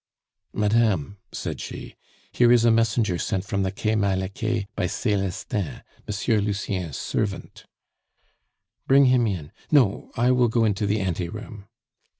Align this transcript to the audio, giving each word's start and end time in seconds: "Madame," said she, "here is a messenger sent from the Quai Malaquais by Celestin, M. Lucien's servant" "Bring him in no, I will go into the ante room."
"Madame," 0.51 1.19
said 1.31 1.61
she, 1.61 1.95
"here 2.31 2.51
is 2.51 2.65
a 2.65 2.71
messenger 2.71 3.19
sent 3.19 3.45
from 3.45 3.61
the 3.61 3.71
Quai 3.71 3.93
Malaquais 3.93 4.65
by 4.75 4.87
Celestin, 4.87 5.83
M. 6.07 6.39
Lucien's 6.43 6.97
servant" 6.97 7.67
"Bring 8.87 9.05
him 9.05 9.27
in 9.27 9.51
no, 9.69 10.09
I 10.17 10.31
will 10.31 10.47
go 10.47 10.65
into 10.65 10.87
the 10.87 10.99
ante 11.01 11.29
room." 11.29 11.67